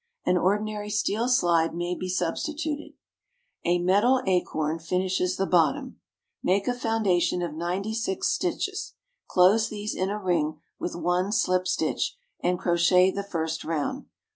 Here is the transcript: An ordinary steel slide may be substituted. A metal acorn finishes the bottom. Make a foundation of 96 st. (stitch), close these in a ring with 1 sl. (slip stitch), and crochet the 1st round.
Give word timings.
An 0.25 0.35
ordinary 0.35 0.89
steel 0.89 1.27
slide 1.29 1.75
may 1.75 1.93
be 1.93 2.09
substituted. 2.09 2.93
A 3.65 3.77
metal 3.77 4.23
acorn 4.25 4.79
finishes 4.79 5.37
the 5.37 5.45
bottom. 5.45 5.99
Make 6.41 6.67
a 6.67 6.73
foundation 6.73 7.43
of 7.43 7.53
96 7.53 8.27
st. 8.27 8.61
(stitch), 8.63 8.93
close 9.27 9.69
these 9.69 9.93
in 9.93 10.09
a 10.09 10.17
ring 10.17 10.59
with 10.79 10.95
1 10.95 11.31
sl. 11.31 11.37
(slip 11.45 11.67
stitch), 11.67 12.17
and 12.41 12.57
crochet 12.57 13.11
the 13.11 13.21
1st 13.21 13.63
round. 13.63 14.05